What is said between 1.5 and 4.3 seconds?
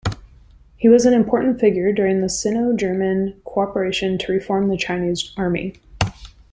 figure during the Sino-German cooperation